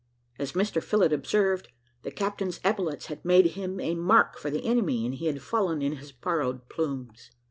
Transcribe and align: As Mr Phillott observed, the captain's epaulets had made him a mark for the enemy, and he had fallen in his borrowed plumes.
As 0.39 0.53
Mr 0.53 0.81
Phillott 0.83 1.11
observed, 1.13 1.67
the 2.01 2.09
captain's 2.09 2.59
epaulets 2.65 3.05
had 3.05 3.23
made 3.23 3.45
him 3.51 3.79
a 3.79 3.93
mark 3.93 4.35
for 4.35 4.49
the 4.49 4.65
enemy, 4.65 5.05
and 5.05 5.13
he 5.13 5.27
had 5.27 5.43
fallen 5.43 5.83
in 5.83 5.97
his 5.97 6.11
borrowed 6.11 6.67
plumes. 6.69 7.29